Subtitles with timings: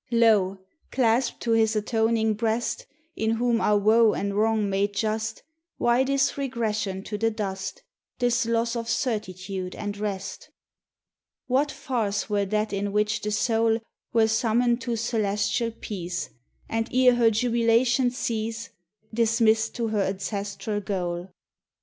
[0.09, 0.57] Lo!
[0.91, 5.43] claspt to His atoning breast In Whom are woe and wrong made just,
[5.77, 7.83] Why this regression to the dust
[8.17, 10.49] This loss of certitude and rest?
[11.47, 11.85] 78 THE TESTIMONY OF THE SUNS.
[11.85, 11.85] What
[12.25, 13.79] farce were that in which the soul
[14.11, 16.31] Were summoned to celestial peace,
[16.67, 18.71] And, ere her jubilation cease,
[19.13, 21.29] Dismissed to her ancestral goal?